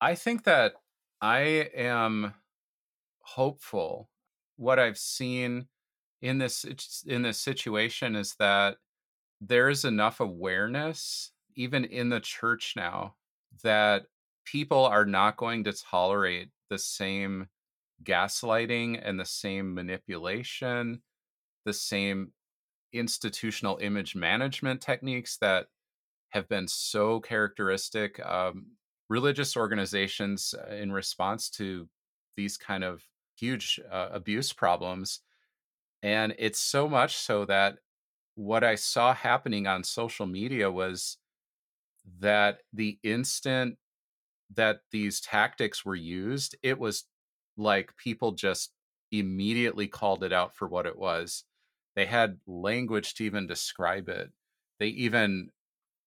[0.00, 0.72] I think that
[1.20, 2.32] I am
[3.20, 4.08] hopeful.
[4.56, 5.68] What I've seen
[6.22, 6.64] in this
[7.06, 8.78] in this situation is that
[9.42, 13.16] there is enough awareness even in the church now
[13.62, 14.06] that
[14.46, 17.48] people are not going to tolerate the same
[18.02, 21.02] gaslighting and the same manipulation,
[21.64, 22.32] the same
[22.92, 25.66] institutional image management techniques that
[26.30, 28.72] have been so characteristic um,
[29.08, 31.88] religious organizations uh, in response to
[32.36, 33.04] these kind of
[33.36, 35.20] huge uh, abuse problems
[36.02, 37.78] and it's so much so that
[38.34, 41.18] what i saw happening on social media was
[42.20, 43.76] that the instant
[44.54, 47.04] that these tactics were used, it was
[47.56, 48.72] like people just
[49.10, 51.44] immediately called it out for what it was.
[51.94, 54.32] They had language to even describe it.
[54.78, 55.50] They even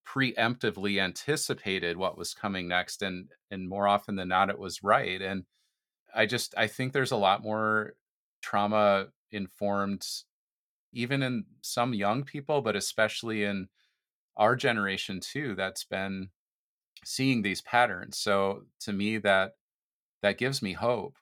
[0.06, 5.22] preemptively anticipated what was coming next and and more often than not it was right
[5.22, 5.46] and
[6.16, 7.96] i just i think there's a lot more
[8.42, 10.08] trauma informed
[10.94, 13.68] even in some young people but especially in
[14.38, 16.30] our generation too that's been
[17.06, 19.54] seeing these patterns so to me that
[20.22, 21.18] that gives me hope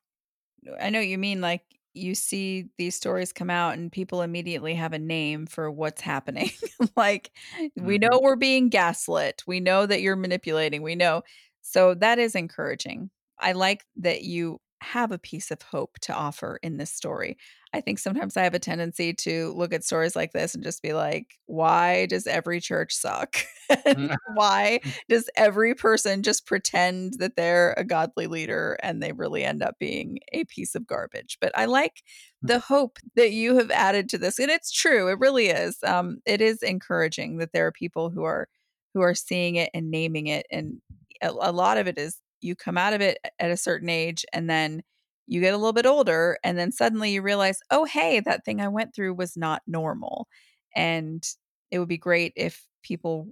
[0.80, 4.94] i know you mean like you see these stories come out and people immediately have
[4.94, 6.52] a name for what's happening.
[6.96, 7.86] like, mm-hmm.
[7.86, 9.44] we know we're being gaslit.
[9.48, 10.82] We know that you're manipulating.
[10.82, 11.24] We know.
[11.62, 13.10] So that is encouraging.
[13.40, 17.38] I like that you have a piece of hope to offer in this story.
[17.74, 20.84] I think sometimes I have a tendency to look at stories like this and just
[20.84, 23.38] be like, why does every church suck?
[24.36, 29.64] why does every person just pretend that they're a godly leader and they really end
[29.64, 31.38] up being a piece of garbage?
[31.42, 32.04] But I like
[32.42, 32.48] hmm.
[32.48, 34.38] the hope that you have added to this.
[34.38, 35.78] And it's true, it really is.
[35.84, 38.48] Um, it is encouraging that there are people who are
[38.94, 40.46] who are seeing it and naming it.
[40.52, 40.80] And
[41.22, 44.26] a, a lot of it is you come out of it at a certain age
[44.34, 44.84] and then
[45.28, 48.60] you get a little bit older and then suddenly you realize, oh, hey, that thing
[48.60, 50.28] I went through was not normal.
[50.76, 51.26] And
[51.72, 53.30] it would be great if people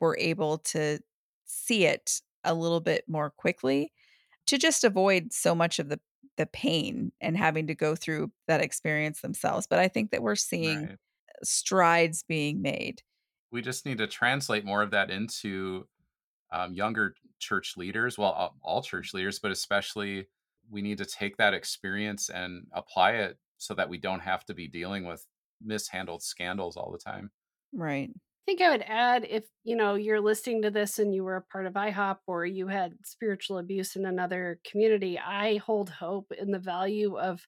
[0.00, 0.98] were able to
[1.44, 3.92] see it a little bit more quickly
[4.46, 6.00] to just avoid so much of the
[6.36, 9.66] the pain and having to go through that experience themselves.
[9.68, 10.98] But I think that we're seeing right.
[11.42, 13.02] strides being made.
[13.52, 15.86] We just need to translate more of that into
[16.50, 20.26] um, younger church leaders, well, all, all church leaders, but especially
[20.70, 24.54] we need to take that experience and apply it so that we don't have to
[24.54, 25.26] be dealing with
[25.62, 27.30] mishandled scandals all the time.
[27.72, 28.10] Right.
[28.14, 31.36] I think I would add if you know you're listening to this and you were
[31.36, 36.30] a part of IHOP or you had spiritual abuse in another community, I hold hope
[36.38, 37.46] in the value of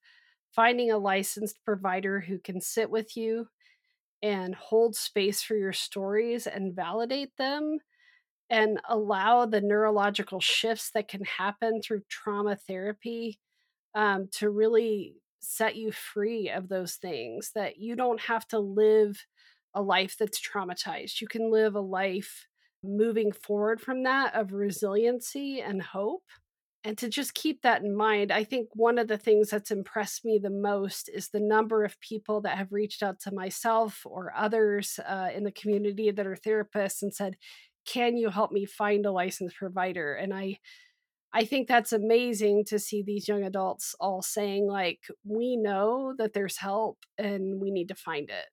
[0.55, 3.47] finding a licensed provider who can sit with you
[4.23, 7.79] and hold space for your stories and validate them
[8.51, 13.39] and allow the neurological shifts that can happen through trauma therapy
[13.95, 19.25] um, to really set you free of those things that you don't have to live
[19.75, 21.21] a life that's traumatized.
[21.21, 22.47] You can live a life
[22.83, 26.23] moving forward from that of resiliency and hope
[26.85, 30.25] and to just keep that in mind i think one of the things that's impressed
[30.25, 34.33] me the most is the number of people that have reached out to myself or
[34.37, 37.37] others uh, in the community that are therapists and said
[37.87, 40.15] can you help me find a licensed provider?
[40.15, 40.59] And i
[41.33, 46.33] i think that's amazing to see these young adults all saying like we know that
[46.33, 48.47] there's help and we need to find it.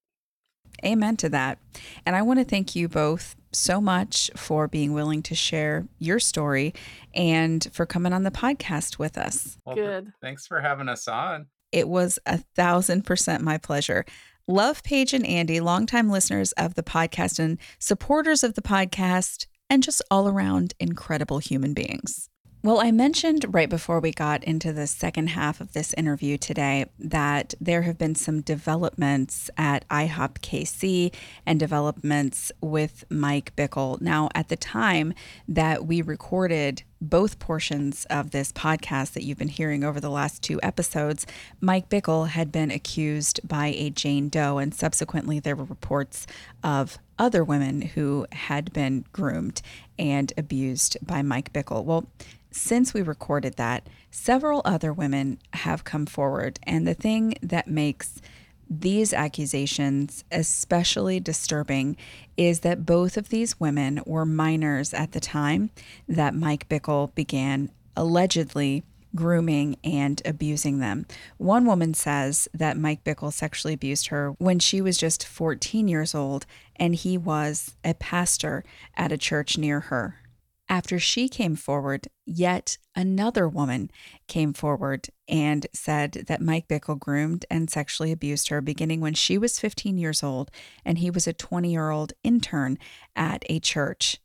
[0.86, 1.60] Amen to that.
[2.06, 6.20] And i want to thank you both so much for being willing to share your
[6.20, 6.74] story
[7.14, 9.60] and for coming on the podcast with us.
[9.64, 10.12] Well, good.
[10.22, 14.06] thanks for having us on it was a thousand percent my pleasure
[14.48, 19.82] Love Paige and Andy, longtime listeners of the podcast and supporters of the podcast, and
[19.82, 22.30] just all around incredible human beings.
[22.66, 26.86] Well, I mentioned right before we got into the second half of this interview today
[26.98, 31.14] that there have been some developments at IHOP KC
[31.46, 34.00] and developments with Mike Bickle.
[34.00, 35.14] Now, at the time
[35.46, 40.42] that we recorded both portions of this podcast that you've been hearing over the last
[40.42, 41.28] two episodes,
[41.60, 46.26] Mike Bickle had been accused by a Jane Doe, and subsequently there were reports
[46.64, 49.62] of other women who had been groomed
[50.00, 51.84] and abused by Mike Bickle.
[51.84, 52.08] Well,
[52.54, 56.60] since we recorded that, several other women have come forward.
[56.64, 58.22] And the thing that makes
[58.70, 61.98] these accusations especially disturbing
[62.38, 65.72] is that both of these women were minors at the time
[66.08, 68.84] that Mike Bickle began allegedly
[69.16, 71.06] grooming and abusing them.
[71.38, 76.16] One woman says that Mike Bickle sexually abused her when she was just 14 years
[76.16, 76.46] old
[76.76, 78.64] and he was a pastor
[78.96, 80.23] at a church near her.
[80.70, 83.92] After she came forward, yet another woman
[84.28, 89.38] came forward and said that Mike Bickle groomed and sexually abused her beginning when she
[89.38, 90.50] was 15 years old
[90.86, 92.78] and he was a 20 year old intern
[93.16, 94.20] at a church.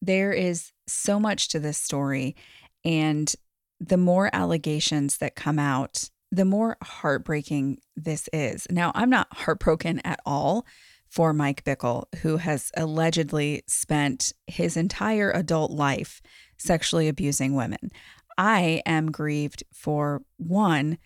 [0.00, 2.36] There is so much to this story,
[2.84, 3.34] and
[3.80, 8.66] the more allegations that come out, the more heartbreaking this is.
[8.70, 10.66] Now, I'm not heartbroken at all
[11.14, 16.20] for Mike Bickle, who has allegedly spent his entire adult life
[16.58, 17.92] sexually abusing women.
[18.36, 20.98] I am grieved for one,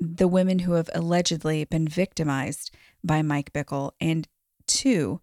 [0.00, 2.74] the women who have allegedly been victimized
[3.04, 4.26] by Mike Bickle, and
[4.66, 5.20] two,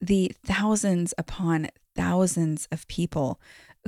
[0.00, 3.38] the thousands upon thousands of people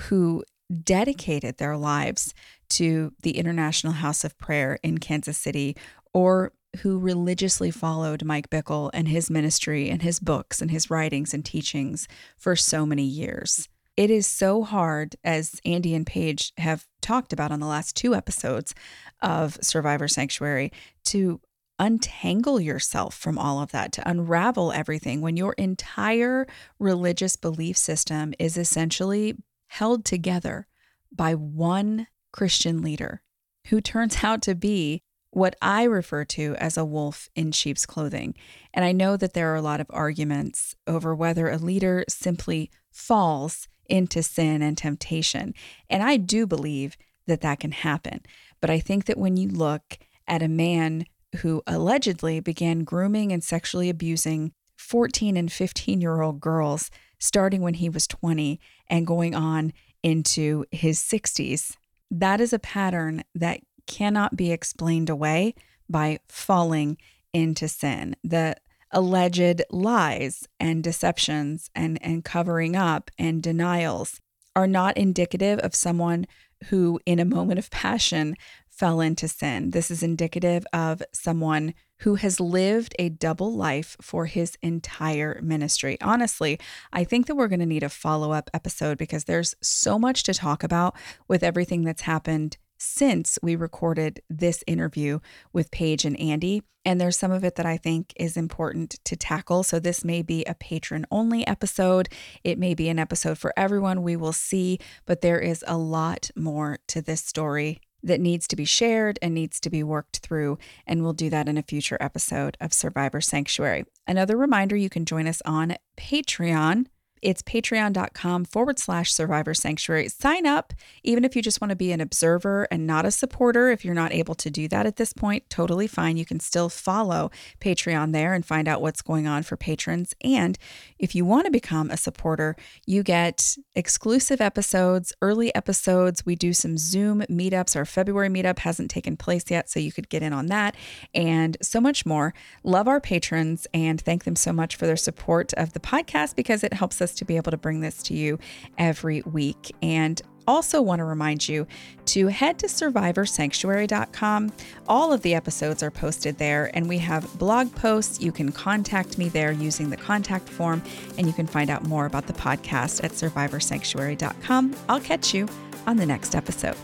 [0.03, 0.45] who
[0.84, 2.34] dedicated their lives
[2.68, 5.74] to the International House of Prayer in Kansas City
[6.12, 11.33] or who religiously followed Mike Bickle and his ministry and his books and his writings
[11.33, 12.07] and teachings
[12.37, 13.69] for so many years.
[13.97, 18.14] It is so hard, as Andy and Paige have talked about on the last two
[18.14, 18.73] episodes
[19.21, 20.71] of Survivor Sanctuary,
[21.07, 21.41] to
[21.81, 26.47] untangle yourself from all of that, to unravel everything when your entire
[26.79, 30.69] religious belief system is essentially held together
[31.11, 33.23] by one Christian leader
[33.66, 35.03] who turns out to be
[35.39, 38.34] what I refer to as a wolf in sheep's clothing.
[38.74, 42.70] And I know that there are a lot of arguments over whether a leader simply
[42.91, 45.55] falls into sin and temptation.
[45.89, 48.20] And I do believe that that can happen.
[48.61, 53.43] But I think that when you look at a man who allegedly began grooming and
[53.43, 59.34] sexually abusing 14 and 15 year old girls starting when he was 20 and going
[59.34, 59.72] on
[60.03, 61.76] into his 60s,
[62.11, 65.55] that is a pattern that cannot be explained away
[65.89, 66.97] by falling
[67.32, 68.14] into sin.
[68.22, 68.55] The
[68.93, 74.20] alleged lies and deceptions and, and covering up and denials
[74.55, 76.26] are not indicative of someone
[76.66, 78.34] who, in a moment of passion,
[78.68, 79.70] fell into sin.
[79.70, 85.99] This is indicative of someone who has lived a double life for his entire ministry.
[86.01, 86.59] Honestly,
[86.93, 90.22] I think that we're going to need a follow up episode because there's so much
[90.24, 90.95] to talk about
[91.26, 95.18] with everything that's happened since we recorded this interview
[95.53, 96.62] with Paige and Andy.
[96.85, 99.62] And there's some of it that I think is important to tackle.
[99.62, 102.09] So this may be a patron only episode.
[102.45, 104.03] It may be an episode for everyone.
[104.03, 104.79] We will see.
[105.05, 109.35] But there is a lot more to this story that needs to be shared and
[109.35, 110.59] needs to be worked through.
[110.87, 113.85] And we'll do that in a future episode of Survivor Sanctuary.
[114.07, 116.87] Another reminder you can join us on Patreon.
[117.23, 120.09] It's patreon.com forward slash survivor sanctuary.
[120.09, 123.71] Sign up, even if you just want to be an observer and not a supporter.
[123.71, 126.16] If you're not able to do that at this point, totally fine.
[126.16, 130.14] You can still follow Patreon there and find out what's going on for patrons.
[130.23, 130.59] And
[130.99, 132.57] if you want to become a supporter,
[132.87, 136.25] you get exclusive episodes, early episodes.
[136.25, 137.77] We do some Zoom meetups.
[137.77, 140.75] Our February meetup hasn't taken place yet, so you could get in on that
[141.14, 142.35] and so much more.
[142.62, 146.64] Love our patrons and thank them so much for their support of the podcast because
[146.64, 148.38] it helps us us to be able to bring this to you
[148.76, 149.74] every week.
[149.82, 151.66] And also want to remind you
[152.06, 154.52] to head to survivorsanctuary.com.
[154.88, 158.20] All of the episodes are posted there, and we have blog posts.
[158.20, 160.82] You can contact me there using the contact form,
[161.18, 164.74] and you can find out more about the podcast at survivorsanctuary.com.
[164.88, 165.46] I'll catch you
[165.86, 166.76] on the next episode.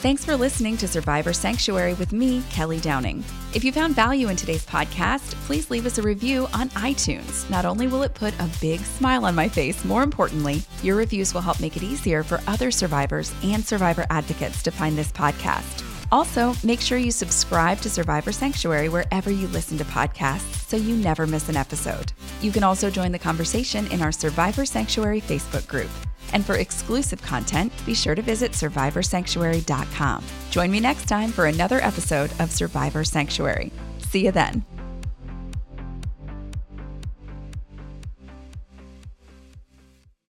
[0.00, 3.24] Thanks for listening to Survivor Sanctuary with me, Kelly Downing.
[3.52, 7.50] If you found value in today's podcast, please leave us a review on iTunes.
[7.50, 11.34] Not only will it put a big smile on my face, more importantly, your reviews
[11.34, 15.84] will help make it easier for other survivors and survivor advocates to find this podcast.
[16.12, 20.94] Also, make sure you subscribe to Survivor Sanctuary wherever you listen to podcasts so you
[20.94, 22.12] never miss an episode.
[22.40, 25.90] You can also join the conversation in our Survivor Sanctuary Facebook group.
[26.32, 30.24] And for exclusive content, be sure to visit survivorsanctuary.com.
[30.50, 33.72] Join me next time for another episode of Survivor Sanctuary.
[33.98, 34.77] See you then.